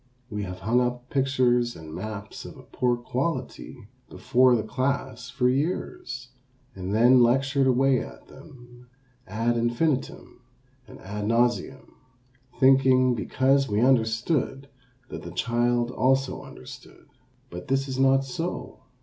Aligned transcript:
We 0.31 0.41
have 0.45 0.61
hung 0.61 0.81
up 0.81 1.11
pictures 1.11 1.75
and 1.75 1.93
maps 1.93 2.43
of 2.43 2.57
a 2.57 2.63
poor 2.63 2.97
quality 2.97 3.87
before 4.09 4.55
the 4.55 4.63
class 4.63 5.29
for 5.29 5.47
years, 5.47 6.29
and 6.73 6.91
then 6.91 7.21
lectured 7.21 7.67
away 7.67 7.99
at 7.99 8.27
them 8.27 8.89
ad 9.27 9.55
infinitum 9.57 10.41
and 10.87 10.99
ad 11.01 11.27
nauseam, 11.27 11.93
thinking, 12.59 13.13
because 13.13 13.69
we 13.69 13.79
understood, 13.79 14.69
that 15.09 15.21
the 15.21 15.29
child 15.31 15.91
also 15.91 16.41
understood. 16.41 17.05
But 17.51 17.67
this 17.67 17.87
is 17.87 17.99
not 17.99 18.25
so. 18.25 18.79